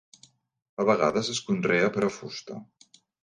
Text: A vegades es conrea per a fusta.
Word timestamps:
A 0.83 0.85
vegades 0.91 1.29
es 1.35 1.43
conrea 1.49 1.93
per 1.99 2.05
a 2.07 2.11
fusta. 2.17 2.57